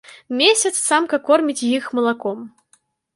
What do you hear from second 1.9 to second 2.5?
малаком.